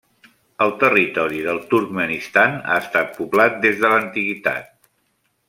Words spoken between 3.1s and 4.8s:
poblat des de l'antiguitat.